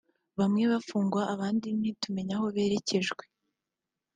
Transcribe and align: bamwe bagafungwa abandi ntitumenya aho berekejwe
bamwe 0.39 0.63
bagafungwa 0.71 1.21
abandi 1.33 1.67
ntitumenya 1.79 2.33
aho 2.37 2.45
berekejwe 2.55 3.23